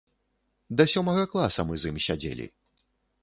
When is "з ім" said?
1.83-1.97